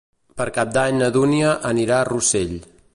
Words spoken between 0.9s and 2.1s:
na Dúnia anirà a